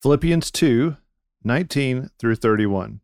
[0.00, 0.96] Philippians 2
[1.42, 3.00] 19 through 31.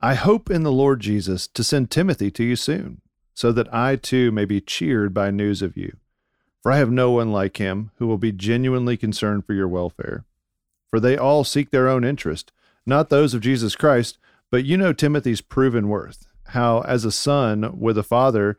[0.00, 3.02] I hope in the Lord Jesus to send Timothy to you soon,
[3.34, 5.98] so that I too may be cheered by news of you.
[6.62, 10.24] For I have no one like him who will be genuinely concerned for your welfare.
[10.88, 12.52] For they all seek their own interest,
[12.86, 14.16] not those of Jesus Christ,
[14.50, 18.58] but you know Timothy's proven worth, how as a son with a father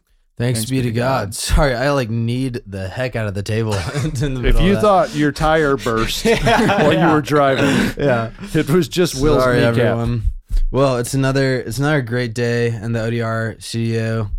[0.41, 1.35] Thanks, Thanks be to God.
[1.51, 3.73] Sorry, I like kneed the heck out of the table.
[4.03, 8.87] in the If you thought your tire burst while you were driving, yeah, it was
[8.87, 9.77] just Will's sorry kneecap.
[9.77, 10.23] everyone.
[10.71, 14.31] Well, it's another it's another great day in the ODR studio.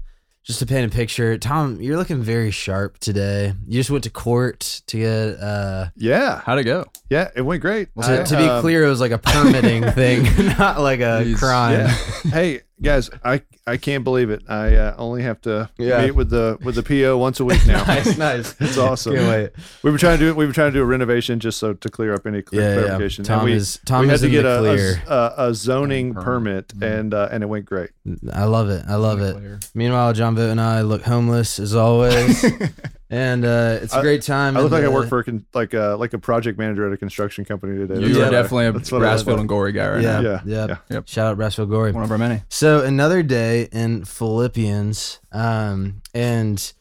[0.42, 3.55] Just to paint a picture, Tom, you're looking very sharp today.
[3.64, 5.39] You just went to court to get.
[5.41, 6.86] uh Yeah, How'd it go?
[7.11, 7.91] yeah, it went great.
[8.03, 10.25] To, I, to be um, clear, it was like a permitting thing,
[10.58, 11.78] not like a crime.
[11.78, 11.86] Yeah.
[12.30, 14.43] hey guys, I I can't believe it.
[14.49, 16.03] I uh, only have to Yeah.
[16.05, 17.85] meet with the with the PO once a week now.
[17.85, 18.55] nice, nice.
[18.61, 19.15] It's awesome.
[19.15, 19.51] Can't wait.
[19.83, 21.89] We were trying to do we were trying to do a renovation just so to
[21.89, 23.09] clear up any clear Yeah, yeah.
[23.25, 25.03] Tom and we, is Tom we had is to get a, a, clear.
[25.09, 26.69] a, a zoning Permit.
[26.69, 27.91] permit, and uh, and it went great.
[28.33, 28.85] I love it.
[28.89, 29.37] I love it.
[29.37, 29.61] Clear.
[29.75, 32.45] Meanwhile, John Vogt and I look homeless as always,
[33.12, 34.56] and uh, it's a I- great time.
[34.56, 36.86] I look in like I work for a con- like a like a project manager
[36.86, 38.00] at a construction company today.
[38.00, 39.89] You That's are what I- definitely a that's what I look Brasfield and Gorrie guy
[39.90, 40.30] right Yeah, now.
[40.30, 40.77] Yeah, yeah, yeah.
[40.90, 41.08] Yep.
[41.08, 41.92] Shout out Brasfield Gorrie.
[41.92, 42.42] One of our many.
[42.48, 46.73] So another day in Philippians, um, and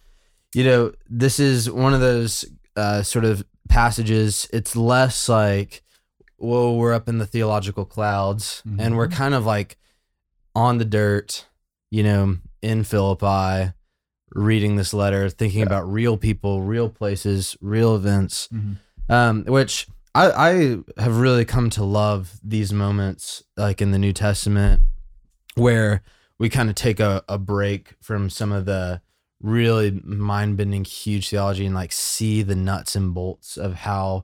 [0.55, 4.47] you know this is one of those uh, sort of passages.
[4.53, 5.83] It's less like,
[6.37, 8.79] whoa, we're up in the theological clouds, Mhm.
[8.79, 9.77] and we're kind of like
[10.55, 11.45] on the dirt,
[11.89, 13.73] you know, in Philippi,
[14.33, 18.49] reading this letter, thinking about real people, real places, real events
[19.11, 24.13] um, which I, I have really come to love these moments like in the New
[24.13, 24.81] Testament
[25.55, 26.01] where
[26.39, 29.01] we kind of take a, a break from some of the
[29.41, 34.23] really mind bending huge theology and like see the nuts and bolts of how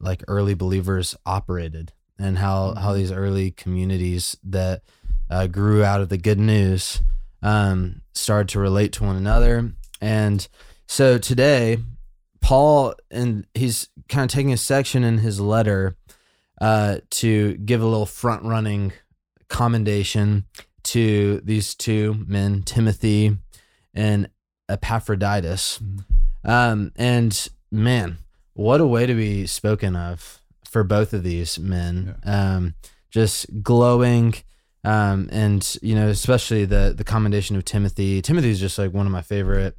[0.00, 4.82] like early believers operated and how how these early communities that
[5.30, 7.00] uh, grew out of the good news
[7.42, 10.48] um, started to relate to one another and
[10.86, 11.78] so today
[12.40, 15.96] Paul and he's kind of taking a section in his letter
[16.60, 18.92] uh, to give a little front running
[19.48, 20.44] commendation
[20.84, 23.36] to these two men, Timothy
[23.94, 24.30] and
[24.68, 25.80] Epaphroditus.
[26.44, 28.18] Um, and man,
[28.54, 32.16] what a way to be spoken of for both of these men.
[32.24, 32.74] Um,
[33.10, 34.34] just glowing.
[34.86, 38.22] Um, and you know, especially the the commendation of Timothy.
[38.22, 39.76] Timothy is just like one of my favorite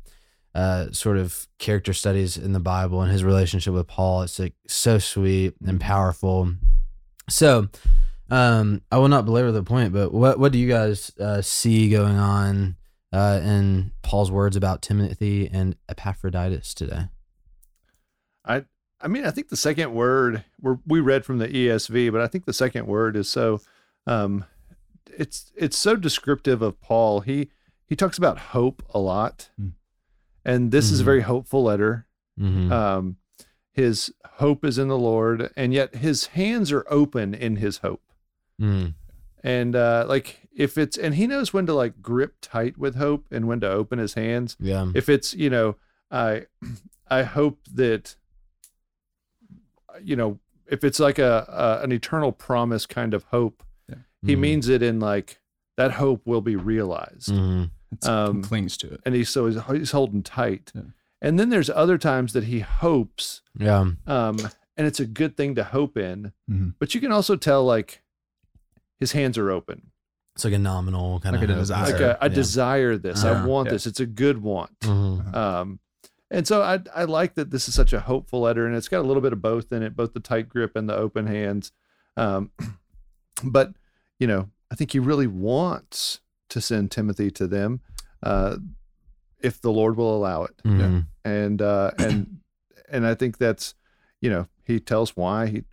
[0.54, 4.24] uh, sort of character studies in the Bible and his relationship with Paul.
[4.24, 6.52] It's like so sweet and powerful.
[7.30, 7.70] So,
[8.30, 11.90] um, I will not belabor the point, but what what do you guys uh, see
[11.90, 12.76] going on
[13.14, 17.06] uh, in Paul's words about Timothy and Epaphroditus today?
[18.44, 18.66] I
[19.00, 20.44] I mean, I think the second word
[20.86, 23.62] we read from the ESV, but I think the second word is so
[24.06, 24.44] um,
[25.18, 27.22] it's it's so descriptive of Paul.
[27.22, 27.50] He
[27.86, 29.74] he talks about hope a lot, Mm.
[30.44, 31.06] and this is a Mhm.
[31.06, 32.08] very hopeful letter.
[32.40, 32.72] Mm-hmm.
[32.72, 33.18] Um,
[33.72, 38.02] his hope is in the Lord, and yet his hands are open in his hope.
[38.62, 38.94] mm
[39.44, 43.28] And uh, like if it's and he knows when to like grip tight with hope
[43.32, 44.92] and when to open his hands Yeah.
[44.96, 45.76] if it's you know
[46.10, 46.48] i
[47.08, 48.16] i hope that
[50.02, 50.40] you know
[50.70, 53.64] if it's like a, a an eternal promise kind of hope
[54.26, 54.40] he Mhm.
[54.40, 55.40] means it in like
[55.78, 57.32] that hope will be realized.
[57.92, 59.02] It's, Um, he clings to it.
[59.06, 60.82] and he's so he's, he's holding tight Yeah.
[61.22, 63.92] and then there's other times that he hopes Yeah.
[64.06, 64.38] um
[64.76, 66.74] and it's a good thing to hope in Mhm.
[66.80, 68.04] but you can also tell like
[69.00, 69.92] his hands are open
[70.36, 71.92] It's like a nominal kind Like of a desire.
[71.92, 73.48] like a, I desire this i Uh-huh.
[73.48, 73.72] want Yeah.
[73.74, 75.80] this it's a good want hmm Um,
[76.30, 79.00] and so I I like that this is such a hopeful letter, and it's got
[79.00, 81.72] a little bit of both in it, both the tight grip and the open hands.
[82.18, 82.52] Um,
[83.46, 83.74] but
[84.20, 86.20] you know, I think he really wants
[86.50, 87.82] to send Timothy to them,
[88.24, 88.58] uh,
[89.40, 90.56] if the Lord will allow it.
[90.66, 91.06] Mhm.
[91.26, 92.40] And uh, and
[92.90, 93.76] and I think that's,
[94.22, 95.64] you know, he tells why he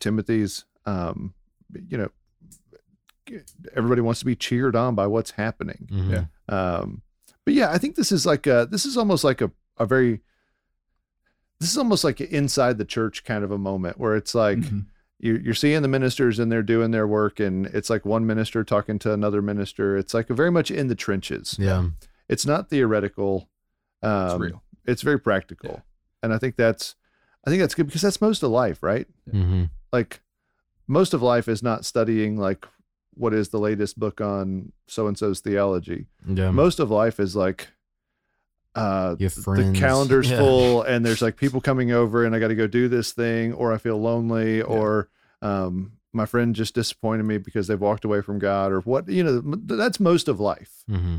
[0.00, 1.34] Timothy's, um,
[1.88, 2.08] you know,
[3.74, 5.88] everybody wants to be cheered on by what's happening.
[5.90, 6.10] Mhm.
[6.10, 6.24] Yeah.
[6.54, 7.02] Um,
[7.44, 10.20] but yeah, I think this is like a this is almost like a a very
[11.60, 14.58] this is almost like a inside the church kind of a moment where it's like
[14.58, 14.86] Mhm.
[15.18, 18.64] You're, you're seeing the ministers and they're doing their work and it's like one minister
[18.64, 19.96] talking to another minister.
[19.96, 21.56] It's like very much in the trenches.
[21.58, 21.88] Yeah.
[22.28, 23.48] It's not theoretical.
[24.02, 24.62] Um, It's real.
[24.86, 25.82] It's very practical,
[26.22, 26.94] and I think that's
[27.46, 29.06] I think that's good because that's most of life, right?
[29.30, 30.20] hmm Like
[30.86, 32.66] most of life is not studying like
[33.14, 36.06] what is the latest book on so and so's theology.
[36.26, 36.50] Yeah.
[36.50, 37.68] Most of life is like
[38.74, 40.38] uh the calendar's Yeah.
[40.38, 43.52] full and there's like people coming over and I got to go do this thing
[43.52, 45.08] or I feel lonely or
[45.42, 49.22] um my friend just disappointed me because they've walked away from God or what you
[49.24, 50.82] know that's most of life.
[50.88, 51.16] hmm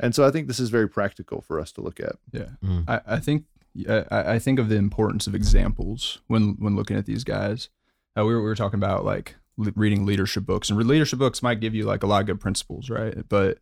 [0.00, 2.16] And so I think this is very practical for us to look at.
[2.32, 2.48] Yeah.
[2.64, 2.84] Mm.
[2.88, 3.44] I, I think
[3.88, 4.04] I,
[4.34, 7.68] I think of the importance of examples when when looking at these guys.
[8.18, 11.60] Uh, we, were, we were talking about like reading leadership books, and leadership books might
[11.60, 13.14] give you like a lot of good principles, right?
[13.28, 13.58] But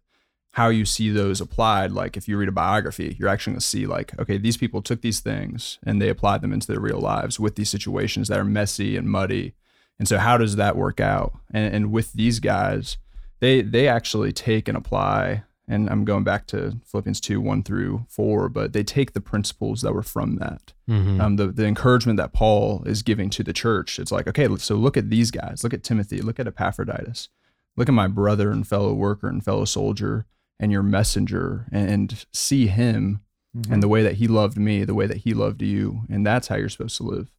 [0.53, 3.67] how you see those applied, like if you read a biography, you're actually going to
[3.67, 6.99] see like, okay, these people took these things and they applied them into their real
[6.99, 9.55] lives with these situations that are messy and muddy.
[9.99, 11.35] And so, how does that work out?
[11.53, 12.97] And, and with these guys,
[13.39, 18.05] they they actually take and apply and I'm going back to Philippians 2, 1 through
[18.09, 20.73] 4, but they take the principles that were from that.
[20.89, 24.01] hmm Um, the, the encouragement that Paul is giving to the church.
[24.01, 25.63] It's like, okay, so look at these guys.
[25.63, 26.23] Look at Timothy.
[26.23, 27.29] Look at Epaphroditus.
[27.77, 30.27] Look at my brother and fellow worker and fellow soldier
[30.61, 33.21] and your messenger and, and see him
[33.69, 36.03] and the way that he loved me, the way that he loved you.
[36.09, 37.33] And that's how you're supposed to live.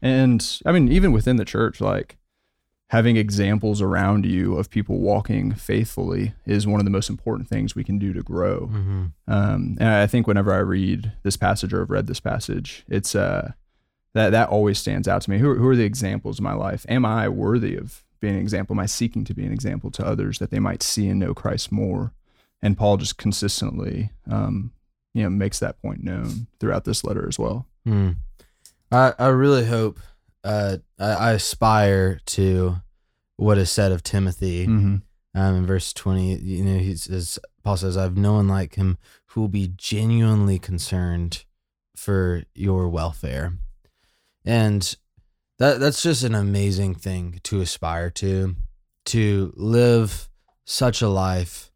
[0.00, 2.18] And I mean, even within the church, like
[2.90, 7.74] having examples around you of people walking faithfully is one of the most important things
[7.74, 8.66] we can do to grow.
[8.66, 12.84] hmm Um, and I think whenever I read this passage or have read this passage,
[12.88, 13.52] it's uh,
[14.14, 15.38] that that always stands out to me.
[15.38, 16.84] Who, who are the examples in my life?
[16.88, 18.74] Am I worthy of being an example?
[18.74, 21.32] Am I seeking to be an example to others that they might see and know
[21.34, 22.12] Christ more?
[22.62, 24.72] And Paul just consistently, um,
[25.14, 27.66] you know, makes that point known throughout this letter as well.
[27.86, 28.16] Mm.
[28.92, 29.98] I I really hope
[30.44, 32.76] uh I, I aspire to
[33.36, 34.96] what is said of Timothy Mm-hmm.
[35.38, 38.98] um in verse 20 you know he says Paul says I've no one like him
[39.28, 41.44] who will be genuinely concerned
[41.96, 43.52] for your welfare
[44.44, 44.96] and
[45.58, 48.56] that that's just an amazing thing to aspire to
[49.06, 50.28] to live
[50.64, 51.69] such a life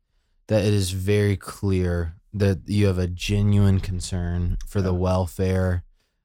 [0.49, 5.85] that it is very clear that you have a genuine concern for the welfare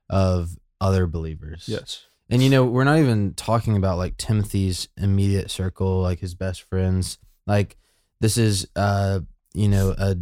[0.10, 1.66] of other believers.
[1.68, 2.06] Yes.
[2.30, 6.63] And you know, we're not even talking about like Timothy's immediate circle, like his best
[6.63, 7.18] friends.
[7.48, 7.77] Like
[8.19, 9.21] this is uh,
[9.54, 10.16] you know, a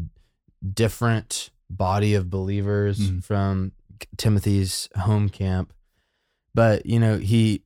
[0.73, 3.23] different body of believers Mhm.
[3.23, 3.71] from
[4.17, 5.73] Timothy's home camp.
[6.53, 7.63] But, you know, he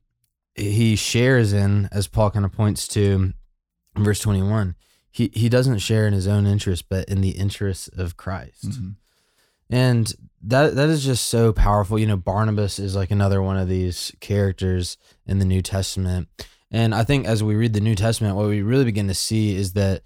[0.56, 3.34] he shares in as Paul kind of points to
[3.98, 4.76] verse 21.
[5.12, 8.70] He he doesn't share in his own interest, but in the interests of Christ.
[8.70, 8.96] Mhm.
[9.70, 10.14] and
[10.44, 12.00] that that is just so powerful.
[12.00, 16.28] You know barnabas is like another one of these characters in the new testament.
[16.72, 19.56] And i think as we read the new testament what we really begin to see
[19.56, 20.04] is that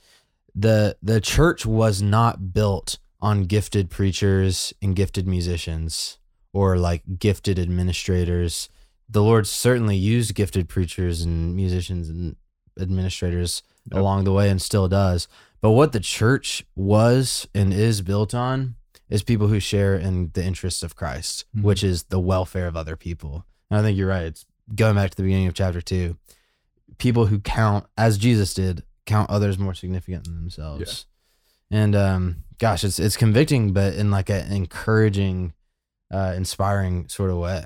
[0.55, 6.17] the the church was not built on gifted preachers and gifted musicians
[6.53, 8.69] or like gifted administrators.
[9.09, 12.35] The lord certainly used gifted preachers and musicians and
[12.79, 13.61] administrators
[13.91, 13.99] Yep.
[14.01, 15.27] along the way and still does
[15.61, 18.75] but what the church was and is built on
[19.09, 21.61] is people who share in the interests of Christ, Mhm.
[21.63, 23.45] which is the welfare of other people.
[23.69, 24.25] And I think you're right.
[24.25, 26.17] It's going back to the beginning of chapter two.
[26.99, 31.05] People who count, as Jesus did, count others more significant than themselves.
[31.71, 35.53] And um, gosh, it's it's convicting, but in like an encouraging,
[36.11, 37.65] uh, inspiring sort of way.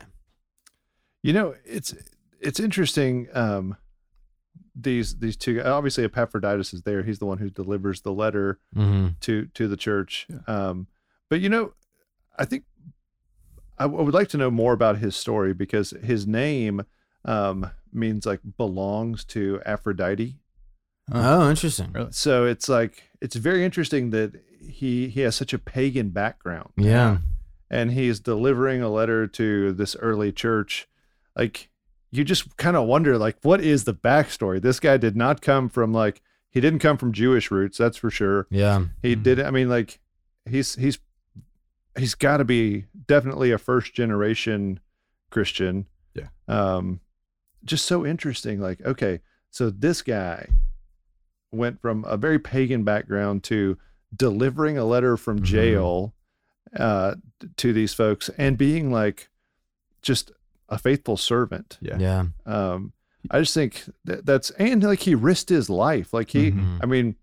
[1.23, 1.93] You know, it's
[2.39, 3.27] it's interesting.
[3.33, 3.75] Um,
[4.81, 7.03] these these two obviously Epaphroditus is there.
[7.03, 9.07] He's the one who delivers the letter Mm-hmm.
[9.21, 10.27] to to the church.
[10.29, 10.39] Yeah.
[10.47, 10.87] Um,
[11.29, 11.73] but you know,
[12.37, 12.63] I think
[13.77, 16.83] I, w- I would like to know more about his story because his name
[17.25, 20.37] um, means like belongs to Aphrodite.
[21.11, 21.91] Oh, interesting.
[21.93, 22.11] Really?
[22.11, 26.69] So it's like it's very interesting that he he has such a pagan background.
[26.77, 27.19] Yeah.
[27.71, 30.87] and he is delivering a letter to this early church
[31.35, 31.68] like
[32.11, 35.69] you just kind of wonder like what is the backstory this guy did not come
[35.69, 38.85] from like he didn't come from jewish roots that's for sure Yeah.
[39.03, 39.23] he Mhm.
[39.23, 39.99] did i mean like
[40.49, 40.97] he's he's
[41.97, 44.79] he's got to be definitely a first generation
[45.29, 45.85] christian
[46.15, 46.27] Yeah.
[46.47, 46.99] um
[47.63, 49.19] just so interesting like okay
[49.51, 50.47] So this guy
[51.51, 53.77] went from a very pagan background to
[54.15, 55.43] delivering a letter from Mhm.
[55.43, 56.13] jail
[56.77, 57.15] uh,
[57.57, 59.29] to these folks and being like
[60.03, 60.31] just
[60.69, 61.77] a faithful servant.
[61.81, 61.97] Yeah.
[61.99, 62.25] Yeah.
[62.45, 62.93] Um,
[63.31, 66.13] I just think that that's and like he risked his life.
[66.13, 66.79] Like he, Mhm.
[66.81, 67.15] I mean,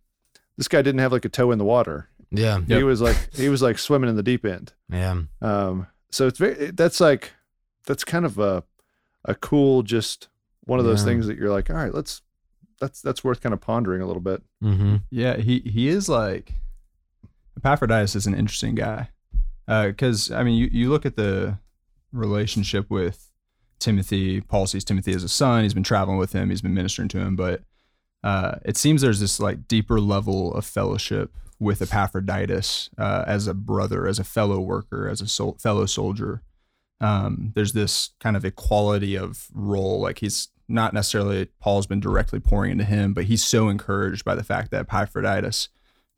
[0.56, 2.08] this guy didn't have like a toe in the water.
[2.30, 2.60] Yeah.
[2.60, 2.82] He Yep.
[2.84, 4.72] was like he was like swimming in the deep end.
[4.90, 5.22] Yeah.
[5.40, 7.32] Um, so it's very that's like
[7.86, 8.64] that's kind of a
[9.24, 10.28] a cool just
[10.64, 11.06] one of those Yeah.
[11.06, 12.22] things that you're like, all right, let's
[12.80, 14.42] that's that's worth kind of pondering a little bit.
[14.62, 14.96] Mm-hmm.
[15.10, 16.52] Yeah, he he is like
[17.56, 19.10] Epaphroditus is an interesting guy
[19.66, 21.58] because I mean you you look at the
[22.12, 23.25] relationship with
[23.78, 24.40] Timothy.
[24.40, 25.62] Paul sees Timothy as a son.
[25.62, 26.50] He's been traveling with him.
[26.50, 27.62] He's been ministering to him, but
[28.22, 33.54] uh, it seems there's this like deeper level of fellowship with Epaphroditus uh, as a
[33.54, 36.42] brother, as a fellow worker, as a sol- fellow soldier.
[37.00, 40.00] Um, there's this kind of equality of role.
[40.00, 44.34] Like he's not necessarily Paul's been directly pouring into him, but he's so encouraged by
[44.34, 45.68] the fact that Epaphroditus,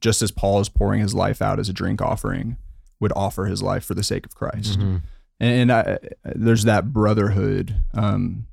[0.01, 2.57] just as Paul is pouring his life out as a drink offering,
[3.01, 4.79] would offer his life for the sake of Christ.
[4.79, 4.97] Mm-hmm.
[5.41, 7.77] And I, there's that brotherhood.
[7.95, 8.47] Um,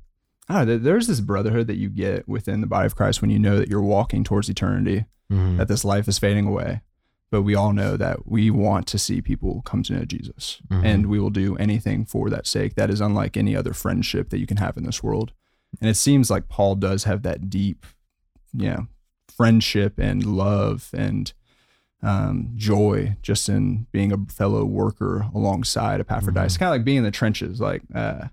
[0.48, 3.30] I don't know, there's this brotherhood that you get within the body of Christ when
[3.30, 5.56] you know that you're walking towards eternity, Mm-hmm.
[5.56, 6.82] that this life is fading away.
[7.32, 10.84] But we all know that we want to see people come to know Jesus, Mhm.
[10.84, 12.76] and we will do anything for that sake.
[12.76, 15.32] That is unlike any other friendship that you can have in this world.
[15.80, 17.84] And it seems like Paul does have that deep,
[18.52, 18.86] you know,
[19.36, 21.32] friendship and love and
[22.02, 26.56] um, joy just in being a fellow worker alongside Epaphroditus.
[26.56, 26.58] Mhm.
[26.58, 27.60] Kind of like being in the trenches.
[27.60, 28.26] Like, uh,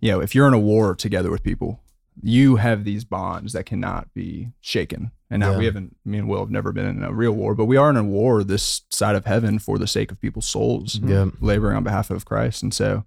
[0.00, 1.80] you know, if you're in a war together with people,
[2.22, 5.10] you have these bonds that cannot be shaken.
[5.28, 5.58] And now Yeah.
[5.58, 7.90] we haven't, me and Will have never been in a real war, but we are
[7.90, 11.26] in a war this side of heaven for the sake of people's souls, Yeah.
[11.40, 12.62] laboring on behalf of Christ.
[12.62, 13.04] And so,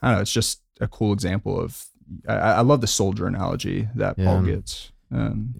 [0.00, 1.84] I don't know, it's just a cool example of,
[2.26, 4.92] I, I love the soldier analogy that Paul gets.
[5.12, 5.56] Um,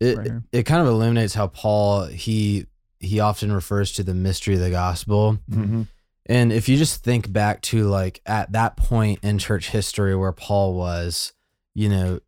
[0.00, 2.66] It, right it kind of illuminates how Paul he
[3.00, 5.38] he often refers to the mystery of the gospel.
[5.50, 5.82] Mm-hmm.
[6.26, 10.32] And if you just think back to like at that point in church history where
[10.32, 11.32] Paul was,
[11.74, 12.20] you know,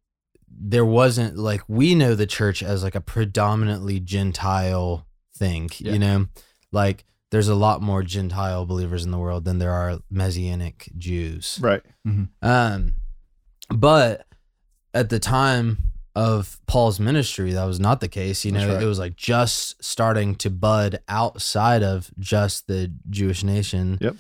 [0.49, 5.93] there wasn't like we know the church as like a predominantly Gentile thing, Yeah.
[5.93, 6.27] you know,
[6.73, 11.59] like there's a lot more Gentile believers in the world than there are Messianic Jews.
[11.63, 11.83] Right.
[12.43, 12.95] Um,
[13.71, 14.27] but
[14.95, 15.79] at the time
[16.15, 18.45] of Paul's ministry, that was not the case.
[18.45, 18.83] You know, right.
[18.83, 24.17] it was like just starting to bud outside of just the Jewish nation Yep.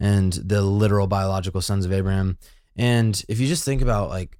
[0.00, 2.38] and the literal biological sons of Abraham.
[2.76, 4.38] And if you just think about like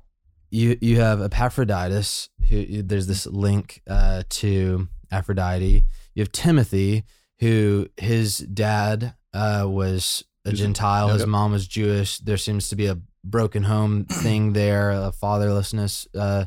[0.50, 5.84] you you have Epaphroditus, who there's this link uh, to Aphrodite.
[6.14, 7.04] You have Timothy,
[7.40, 11.06] who his dad uh, was a He's a- Gentile.
[11.08, 11.28] yep, His yep.
[11.28, 12.18] mom was Jewish.
[12.18, 16.44] There seems to be a broken home thing there, a fatherlessness uh,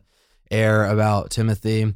[0.52, 1.94] air about Timothy.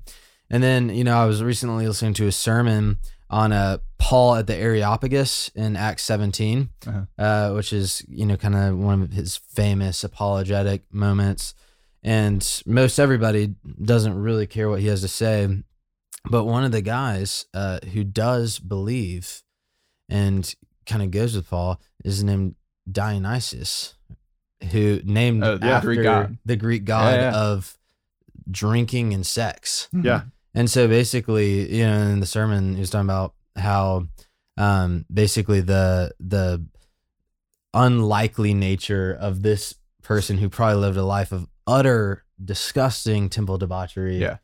[0.50, 2.98] And then, you know, I was recently listening to a sermon
[3.30, 7.06] on a Paul at the Areopagus in Acts 17, Uh-huh.
[7.24, 11.54] uh, which is, you know, kind of one of his famous apologetic moments.
[12.04, 15.48] And most everybody doesn't really care what he has to say.
[16.30, 19.44] But one of the guys uh, who does believe
[20.10, 20.54] and
[20.86, 22.56] kind of goes with Paul is named
[22.92, 23.94] Dionysius,
[24.72, 26.38] who named Oh, yeah, after Greek god.
[26.46, 27.38] the Greek god Yeah, yeah.
[27.38, 27.78] of
[28.52, 29.88] drinking and sex.
[29.94, 30.24] Yeah.
[30.54, 34.08] And so basically, you know, in the sermon, he was talking about how
[34.58, 36.64] um, basically the the
[37.74, 44.18] unlikely nature of this person who probably lived a life of utter disgusting temple debauchery
[44.18, 44.38] Yeah.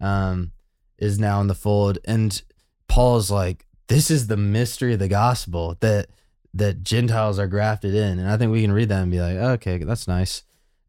[0.00, 0.52] um,
[0.98, 1.98] is now in the fold.
[2.04, 2.40] And
[2.88, 6.08] Paul's like, this is the mystery of the gospel that
[6.54, 8.18] that Gentiles are grafted in.
[8.18, 10.42] And I think we can read that and be like, okay, that's nice.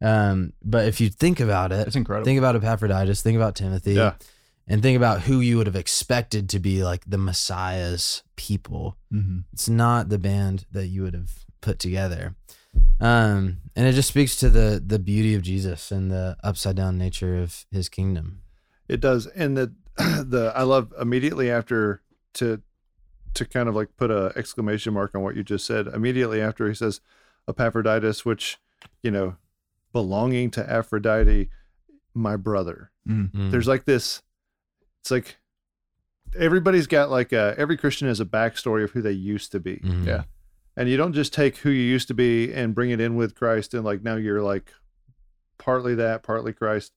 [0.04, 2.24] Um, but if you think about it, It's incredible.
[2.26, 4.14] think about Epaphroditus, think about Timothy, Yeah.
[4.66, 8.96] and think about who you would have expected to be like the Messiah's people.
[9.12, 9.44] Mhm.
[9.52, 12.34] It's not the band that you would have put together.
[13.00, 16.98] Um, and it just speaks to the the beauty of Jesus and the upside down
[16.98, 18.40] nature of his kingdom.
[18.88, 22.02] It does, and the the I love immediately after
[22.34, 22.60] to
[23.34, 25.86] to kind of like put a exclamation mark on what you just said.
[25.86, 27.00] Immediately after he says
[27.48, 28.58] Epaphroditus, which
[29.02, 29.36] you know,
[29.94, 31.48] belonging to Aphrodite,
[32.12, 32.90] my brother.
[33.08, 33.50] Mm.
[33.50, 34.20] There's like this.
[35.00, 35.36] It's like
[36.38, 39.76] everybody's got like a every Christian has a backstory of who they used to be,
[39.76, 40.04] Mhm.
[40.06, 40.24] Yeah.
[40.76, 43.34] and you don't just take who you used to be and bring it in with
[43.34, 44.72] Christ, and like now you're like
[45.58, 46.92] partly that, partly Christ.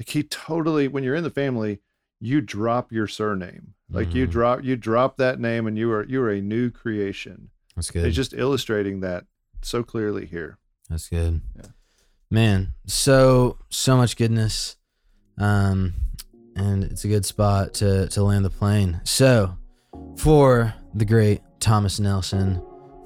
[0.00, 1.80] Like he totally, when you're in the family,
[2.20, 3.74] you drop your surname.
[3.90, 4.30] Like you Mhm.
[4.30, 7.50] drop you drop that name, and you are you are a new creation.
[7.74, 8.06] That's good.
[8.06, 9.26] It's just illustrating that
[9.62, 10.58] so clearly here.
[10.88, 11.40] That's good.
[11.56, 11.66] Yeah.
[12.30, 14.76] Man, so so much goodness.
[15.38, 15.94] Um,
[16.56, 19.00] and it's a good spot to, to land the plane.
[19.04, 19.56] So,
[20.16, 22.62] for the great Thomas Nelson,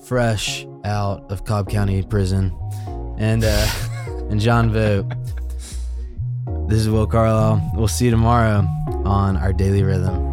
[0.06, 2.56] fresh out of Cobb County Prison,
[3.18, 3.66] and uh,
[4.30, 5.12] and John Vogt,
[6.68, 7.72] this is Will Carlisle.
[7.74, 8.66] We'll see you tomorrow
[9.04, 10.28] on our Daily Rhythm.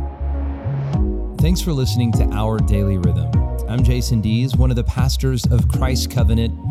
[1.40, 3.32] Thanks for listening to Our Daily Rhythm.
[3.68, 6.54] I'm Jason Dees, one of the pastors of Christ Covenant,